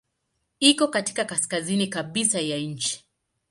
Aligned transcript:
Iko 0.59 0.87
katika 0.87 1.25
kaskazini 1.25 1.87
kabisa 1.87 2.39
ya 2.41 2.57
nchi. 2.57 3.05